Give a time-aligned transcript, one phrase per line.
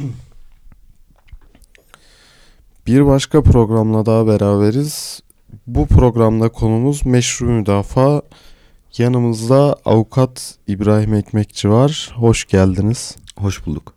[2.86, 5.20] Bir başka programla daha beraberiz.
[5.66, 8.22] Bu programda konumuz meşru müdafaa.
[8.98, 12.12] Yanımızda avukat İbrahim Ekmekçi var.
[12.16, 13.16] Hoş geldiniz.
[13.36, 13.94] Hoş bulduk.